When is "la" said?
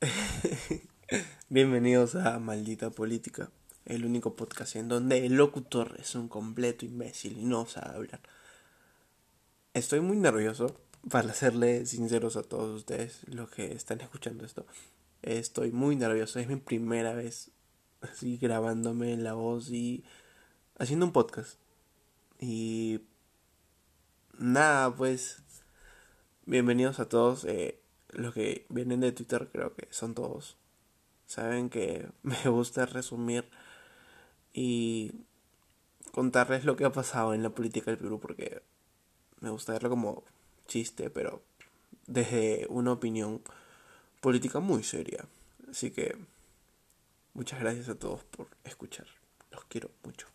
19.18-19.34, 37.42-37.50